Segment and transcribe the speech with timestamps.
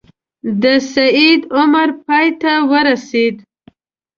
[0.61, 0.63] د
[0.93, 3.35] سید عمر پای ته ورسېد.